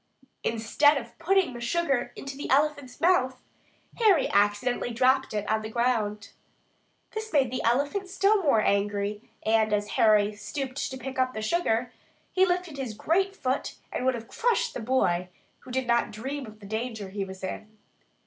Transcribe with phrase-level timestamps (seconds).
[0.43, 3.39] Instead of putting the sugar into the elephant's mouth,
[3.99, 6.29] Harry accidentally dropped it on the ground.
[7.11, 11.41] This made the elephant still more angry; and, as Harry stooped to pick up the
[11.43, 11.93] sugar,
[12.31, 15.29] he lifted his great foot and would have crushed the boy,
[15.59, 17.77] who did not dream of the danger he was in.